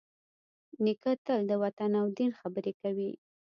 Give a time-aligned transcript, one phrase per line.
[0.83, 3.11] نیکه تل د وطن او دین خبرې کوي.